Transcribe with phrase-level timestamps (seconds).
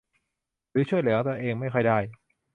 [0.71, 1.97] หรือช่วยเหลือตัวเองไม่ค่อยได้